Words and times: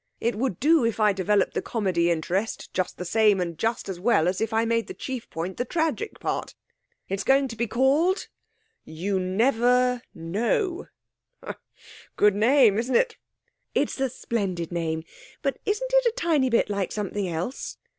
It 0.19 0.33
would 0.33 0.59
do 0.59 0.83
if 0.83 0.99
I 0.99 1.13
developed 1.13 1.53
the 1.53 1.61
comedy 1.61 2.09
interest 2.09 2.73
just 2.73 2.97
the 2.97 3.05
same 3.05 3.39
and 3.39 3.55
just 3.55 3.87
as 3.87 3.99
well 3.99 4.27
as 4.27 4.41
if 4.41 4.51
I 4.51 4.65
made 4.65 4.87
the 4.87 4.95
chief 4.95 5.29
point 5.29 5.57
the 5.57 5.63
tragic 5.63 6.19
part. 6.19 6.55
It's 7.07 7.23
going 7.23 7.47
to 7.49 7.55
be 7.55 7.67
called 7.67 8.27
You 8.83 9.19
Never 9.19 10.01
Know. 10.15 10.87
Good 12.15 12.33
name, 12.33 12.79
isn't 12.79 12.95
it?' 12.95 13.17
'It's 13.75 13.99
a 13.99 14.09
splendid 14.09 14.71
name. 14.71 15.03
But 15.43 15.59
isn't 15.67 15.93
it 15.93 16.05
a 16.07 16.13
tiny 16.15 16.49
bit 16.49 16.67
like 16.67 16.91
something 16.91 17.27
else?' 17.27 17.77